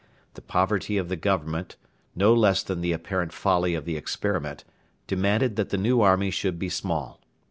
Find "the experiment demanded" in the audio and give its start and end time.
3.85-5.57